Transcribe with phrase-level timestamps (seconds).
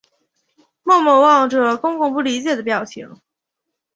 [0.81, 3.21] 默默望着公公不理解的表情